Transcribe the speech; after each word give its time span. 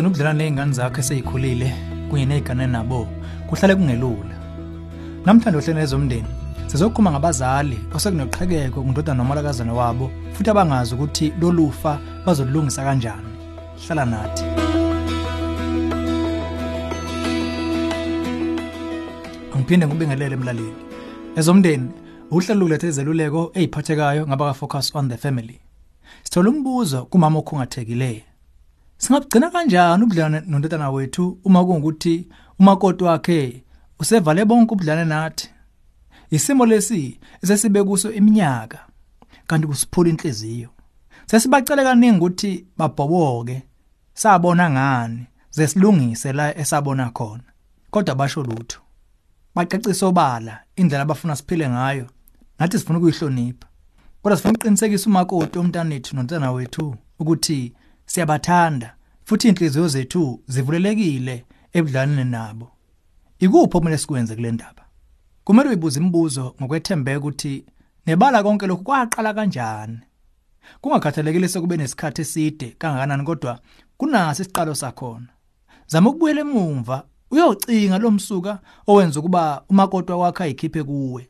ukugcina 0.00 0.08
ubudlelwane 0.08 0.44
nezingane 0.44 0.72
zakho 0.72 1.00
eseyikhulile 1.00 1.74
kunye 2.08 2.26
nezingane 2.26 2.66
nabo 2.66 3.08
kuhlale 3.48 3.74
kungelula. 3.74 4.34
Namhlanje 5.24 5.58
ohlelweni 5.58 5.80
lezomndeni 5.80 6.28
sizokhuluma 6.66 7.10
ngabazali 7.12 7.78
osekunoqhekeko 7.94 8.82
kundodana 8.82 9.18
nomalakazana 9.18 9.72
wabo 9.72 10.10
futhi 10.32 10.50
abangazi 10.50 10.94
ukuthi 10.94 11.32
lolufa 11.40 11.98
bazolulungisa 12.24 12.84
kanjani. 12.84 13.30
Hlala 13.86 14.04
nathi. 14.04 14.44
Angiphinde 19.54 19.86
ngibingelele 19.86 20.34
emlaleli. 20.34 20.74
Ezomndeni 21.36 21.90
uhlelo 22.30 22.60
lulethe 22.60 22.88
izeluleko 22.88 23.50
eziphathekayo 23.54 24.26
ngaba 24.26 24.46
ka 24.48 24.54
focus 24.54 24.94
on 24.94 25.08
the 25.08 25.16
family. 25.16 25.60
Sithola 26.24 26.50
umbuzo 26.50 27.04
kumama 27.04 27.38
okhungathekileyo. 27.38 28.29
Singabugcina 29.00 29.50
kanjani 29.50 30.04
ubudlelwane 30.04 30.40
nondodana 30.46 30.90
wethu? 30.90 31.38
Uma 31.44 31.64
kungukuthi 31.64 32.28
umakoti 32.58 33.04
wakhe 33.04 33.64
usevale 33.98 34.44
bonke 34.44 34.74
ubudlelwane 34.74 35.04
nathi. 35.04 35.50
Isimo 36.30 36.66
lesi 36.66 37.20
esesibe 37.42 37.84
kuso 37.84 38.12
iminyaka 38.12 38.78
kanti 39.46 39.66
kusiphula 39.66 40.10
inhliziyo. 40.10 40.68
Sesibacela 41.26 41.82
kaningi 41.82 42.16
ukuthi 42.18 42.66
babhoboke 42.76 43.62
sabona 44.14 44.70
ngani 44.70 45.26
zesilungise 45.50 46.32
la 46.32 46.58
esabona 46.58 47.10
khona. 47.10 47.42
Kodwa 47.90 48.14
basho 48.14 48.42
lutho 48.42 48.80
bacacisa 49.54 50.06
obala 50.06 50.60
indlela 50.76 51.02
abafuna 51.02 51.36
siphile 51.36 51.68
ngayo 51.68 52.06
nathi 52.58 52.78
sifuna 52.78 52.98
ukuyihlonipha. 52.98 53.68
Kodwa 54.22 54.36
sifuna 54.36 54.54
ukuqinisekisa 54.54 55.06
umakoti 55.10 55.58
omntanethu 55.58 56.16
nontana 56.16 56.52
wethu 56.52 56.96
ukuthi 57.18 57.74
siyabathanda 58.10 58.94
futhi 59.24 59.48
inhliziyo 59.48 59.88
zethu 59.88 60.42
zivulelekile 60.46 61.44
ebudlaneni 61.72 62.30
nabo. 62.30 62.70
Ikuphi 63.38 63.76
okumele 63.76 63.98
sikwenze 63.98 64.34
kule 64.34 64.52
ndaba? 64.52 64.84
Kumele 65.44 65.68
uyibuze 65.68 66.00
imibuzo 66.00 66.54
ngokwethembeka 66.62 67.18
ukuthi 67.18 67.64
nebala 68.06 68.42
konke 68.42 68.66
lokhu 68.66 68.84
kwaqala 68.84 69.34
kanjani? 69.34 69.98
Kungakhathalekile 70.80 71.48
sekube 71.48 71.76
nesikhathi 71.76 72.22
eside 72.22 72.74
kangakanani 72.78 73.24
kodwa 73.24 73.60
kunaso 73.96 74.42
isiqalo 74.42 74.74
sakhona. 74.74 75.28
Zama 75.86 76.10
ukubuyela 76.10 76.40
emumva 76.40 77.04
uyocinga 77.30 77.98
lo 77.98 78.10
msuka 78.10 78.58
owenza 78.86 79.20
ukuba 79.20 79.64
umakoti 79.68 80.12
wakhe 80.12 80.42
ayikhiphe 80.44 80.82
kuwe. 80.82 81.28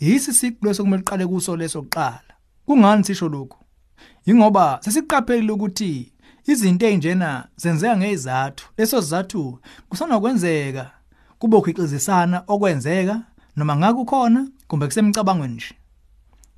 Yisi 0.00 0.32
siqu 0.32 0.66
leso 0.66 0.82
kumele 0.82 1.02
uqale 1.02 1.26
kuso 1.26 1.56
leso 1.56 1.82
kuqala. 1.82 2.34
Kungani 2.66 3.04
sisho 3.04 3.28
lokho 3.28 3.58
ingoba 4.26 4.78
sesiqaphelile 4.82 5.52
ukuthi 5.52 6.12
izinto 6.52 6.86
ezinjena 6.86 7.48
zenzeka 7.56 7.96
ngezathu. 7.96 8.64
Leso 8.78 9.02
sizathu 9.02 9.58
kusanokwenzeka 9.88 10.90
kube 11.38 11.56
ukhixizisana 11.56 12.42
okwenzeka 12.46 13.22
noma 13.56 13.76
ngakukhona 13.76 14.48
kumbe 14.68 14.86
kusemcabangweni 14.86 15.54
nje. 15.54 15.74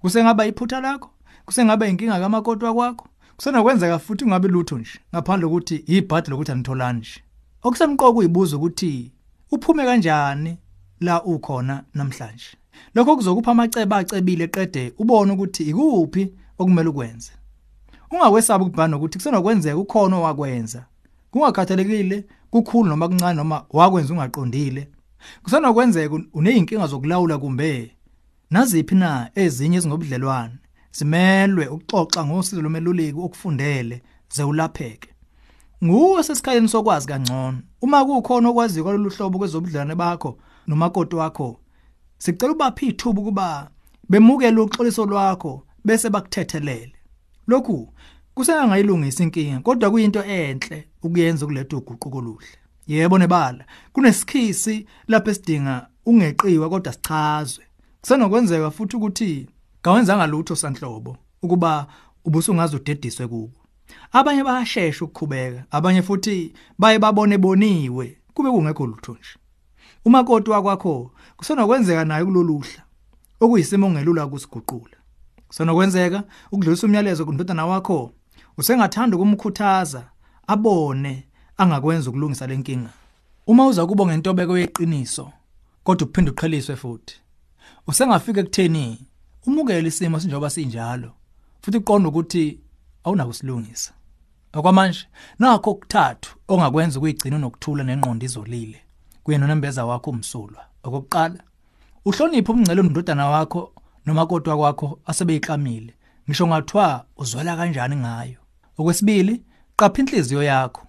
Kusengaba 0.00 0.46
iphutha 0.46 0.80
lakho 0.80 1.10
kusengaba 1.44 1.88
inkinga 1.88 2.20
kamakoti 2.20 2.64
wakho 2.64 3.06
kusenokwenzeka 3.36 3.98
futhi 3.98 4.24
ungabe 4.24 4.48
lutho 4.48 4.78
nje 4.78 5.00
ngaphandle 5.14 5.48
kokuthi 5.48 5.76
ibhadi 5.86 6.30
lokuthi 6.30 6.52
anitholani 6.52 6.98
nje. 6.98 7.20
Okusemqoka 7.62 8.18
uyibuza 8.18 8.56
ukuthi 8.56 9.12
uphume 9.50 9.84
kanjani 9.84 10.58
la 11.00 11.22
ukhona 11.22 11.84
namhlanje? 11.94 12.56
Lokho 12.94 13.16
kuzokupha 13.16 13.50
amacebo 13.50 13.94
acebile 13.94 14.44
eqede 14.44 14.92
ubone 14.98 15.32
ukuthi 15.32 15.62
ikuphi 15.62 16.32
okumele 16.58 16.88
ukwenze. 16.88 17.32
Ungakwesaba 18.10 18.64
ukubhana 18.64 18.96
ukuthi 18.96 19.18
kusenokwenzeka 19.18 19.76
ukhona 19.76 20.16
owakwenza. 20.16 20.84
Kungakhathalekile 21.30 22.24
kukhulu 22.50 22.88
noma 22.88 23.08
kuncane 23.08 23.34
noma 23.34 23.64
wakwenza 23.70 24.14
ungaqondile. 24.14 24.88
Kusenokwenzeka 25.42 26.20
uneyinkinga 26.32 26.86
zokulawula 26.86 27.38
kumbe 27.38 27.96
naziphi 28.50 28.94
na 28.94 29.30
ezinye 29.34 29.76
ezingobudlelwane 29.76 30.54
simelwe 30.90 31.66
ukuxoxa 31.66 32.24
ngosizo 32.26 32.62
lomeluleki 32.62 33.18
okufundele 33.18 34.02
ze 34.34 34.42
ulapheke 34.42 35.08
nguwe 35.84 36.22
sesikhaleni 36.22 36.68
sokwazi 36.68 37.06
kangcono. 37.08 37.58
Uma 37.82 38.04
kukhona 38.04 38.48
okwaziyo 38.48 38.84
kwalolu 38.84 39.10
hlobo 39.10 39.38
kwezobudlelwane 39.38 39.94
bakho 39.94 40.38
nomakoti 40.66 41.16
wakho 41.16 41.60
sicela 42.18 42.52
ubaphi 42.52 42.86
ithuba 42.86 43.22
kuba 43.22 43.70
bemukele 44.08 44.60
uxoliso 44.60 45.06
lwakho 45.06 45.62
bese 45.84 46.10
bakuthethelele. 46.10 46.99
Lokhu 47.50 47.92
kusengayilungisa 48.34 49.22
inkinga 49.24 49.60
kodwa 49.60 49.90
kuyinto 49.90 50.22
enhle 50.24 50.88
ukuyenza 51.02 51.46
kulethe 51.46 51.76
uguquko 51.76 52.20
luhle 52.20 52.56
yebo 52.86 53.18
nebala 53.18 53.64
kunesikhisi 53.92 54.86
lapho 55.08 55.30
esidinga 55.30 55.86
ungeqiwa 56.06 56.68
kodwa 56.70 56.92
sichazwe. 56.92 57.64
Kusenokwenzeka 58.00 58.70
futhi 58.70 58.96
ukuthi 58.96 59.48
kawenzanga 59.82 60.26
lutho 60.26 60.56
sanhlobo 60.56 61.16
ukuba 61.42 61.86
ubusungaze 62.24 62.76
udediswe 62.76 63.28
kubo. 63.28 63.58
Abanye 64.12 64.44
bayashesha 64.44 65.04
ukukhubeka 65.04 65.64
abanye 65.70 66.02
futhi 66.02 66.52
baye 66.78 66.98
babone 66.98 67.38
boniwe 67.38 68.18
kube 68.34 68.50
kungekho 68.50 68.86
lutho 68.86 69.12
nje. 69.12 69.34
Umakoti 70.04 70.50
wakwakho 70.50 71.12
kusenokwenzeka 71.36 72.04
naye 72.04 72.24
kuloluhla 72.24 72.82
okuyisimo 73.40 73.86
ongelula 73.86 74.26
kusiguqula 74.26 74.99
kusenokwenzeka 75.50 76.22
ukudlulisa 76.52 76.86
umyalezo 76.86 77.24
kundodana 77.24 77.66
wakho 77.66 78.12
usengathanda 78.58 79.16
ukumkhuthaza 79.16 80.02
abone 80.46 81.26
angakwenza 81.56 82.10
ukulungisa 82.10 82.46
lenkinga 82.46 82.90
uma 83.46 83.66
uza 83.66 83.86
kubo 83.86 84.06
ngentobeko 84.06 84.58
yeqiniso 84.58 85.32
kodwa 85.84 86.06
uphinde 86.08 86.30
uqheliswe 86.30 86.76
futhi. 86.76 87.16
Usengafika 87.86 88.40
ekutheni 88.40 88.98
umukele 89.46 89.88
isimo 89.88 90.20
sinjoba 90.20 90.50
sinjalo 90.50 91.10
futhi 91.62 91.78
uqonda 91.78 92.08
ukuthi 92.08 92.60
awunakusilungisa 93.04 93.92
okwamanje 94.54 95.06
nakho 95.38 95.70
okuthathu 95.70 96.30
ongakwenza 96.48 96.98
ukuyigcina 96.98 97.38
nokuthula 97.38 97.82
nenqondo 97.84 98.24
izolile 98.26 98.80
kuyena 99.24 99.46
nembeza 99.46 99.84
wakho 99.84 100.10
umsulwa. 100.10 100.62
Okokuqala 100.84 101.40
uhloniphe 102.04 102.52
umngcele 102.52 102.82
ndodana 102.82 103.26
wakho 103.28 103.72
noma 104.06 104.26
kodwa 104.26 104.56
kwakho 104.56 104.98
asebeyixamile 105.06 105.94
ngisho 106.28 106.46
ngathiwa 106.46 107.04
uzwela 107.16 107.56
kanjani 107.56 107.96
ngayo. 107.96 108.38
Okwesibili 108.78 109.42
qapha 109.76 110.02
inhliziyo 110.02 110.42
yakho. 110.42 110.82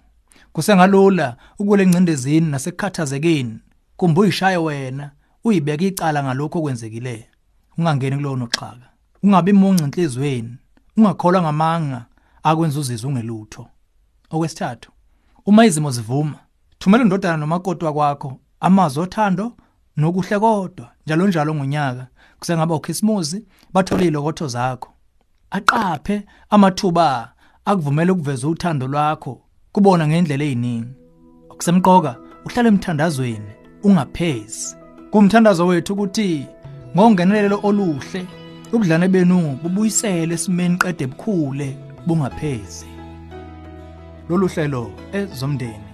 Kusengalula 0.52 1.36
ukule 1.58 1.86
ngcindezini 1.86 2.50
nasekukhathazekeni 2.50 3.58
kumbe 3.96 4.20
uyishaye 4.20 4.56
wena 4.56 5.10
uyibeka 5.44 5.84
icala 5.84 6.22
ngalokho 6.24 6.58
okwenzekileyo 6.58 7.24
ungangeni 7.78 8.16
kulowo 8.16 8.36
noxhaka. 8.36 8.88
Ungabi 9.22 9.52
munci 9.52 9.84
enhlizweni 9.84 10.56
ungakholwa 10.96 11.42
ngamanga 11.42 12.04
akwenza 12.42 12.80
uzizwe 12.80 13.10
ungelutho. 13.10 13.66
Okwesithathu 14.30 14.90
uma 15.46 15.66
izimo 15.66 15.90
zivuma 15.90 16.38
thumela 16.78 17.04
indodana 17.04 17.36
nomakoti 17.36 17.84
wakwakho 17.84 18.38
amazwi 18.60 19.02
othando 19.02 19.52
nokuhle 19.96 20.38
kodwa 20.38 20.92
njalo 21.06 21.28
njalo 21.28 21.54
ngonyaka. 21.54 22.06
Kusengaba 22.42 22.74
ukhisimusi 22.74 23.44
bathola 23.74 24.02
izilokotho 24.02 24.48
zakho 24.48 24.90
aqaphe 25.50 26.26
amathuba 26.50 27.32
akuvumela 27.64 28.12
ukuveza 28.12 28.48
uthando 28.48 28.86
lwakho 28.86 29.32
kubona 29.72 30.08
ngendlela 30.08 30.44
eziningi 30.44 30.92
okusemqoka 31.50 32.12
uhlale 32.46 32.68
emthandazweni 32.68 33.52
ungaphezi. 33.86 34.76
Kumthandazo 35.10 35.66
wethu 35.66 35.92
ukuthi 35.92 36.46
ngongenelelo 36.94 37.60
oluhle 37.68 38.26
ubudlane 38.72 39.08
benu 39.08 39.38
bubuyisele 39.62 40.34
esimeni 40.34 40.76
qede 40.82 41.06
bukhule 41.06 41.68
bungaphezi. 42.06 42.90
Lolu 44.28 44.46
hlelo 44.48 44.90
ezomndeni 45.12 45.88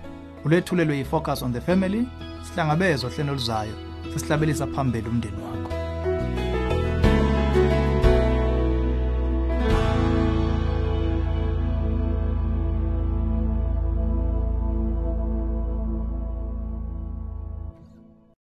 ulethulelwe 0.44 0.98
yifocus 0.98 1.42
on 1.42 1.52
the 1.52 1.60
family 1.60 2.02
sihlangabezwa 2.44 3.10
hlelo 3.10 3.32
luzayo 3.32 3.76
sesihlabelisa 4.12 4.66
phambili 4.66 5.08
umndeni 5.08 5.42
wakho. 5.42 5.67